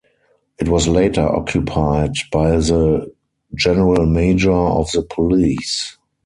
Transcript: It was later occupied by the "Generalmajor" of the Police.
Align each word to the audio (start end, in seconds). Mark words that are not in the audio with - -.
It 0.59 0.67
was 0.67 0.87
later 0.87 1.21
occupied 1.21 2.13
by 2.31 2.53
the 2.57 3.13
"Generalmajor" 3.55 4.75
of 4.79 4.89
the 4.93 5.03
Police. 5.03 5.95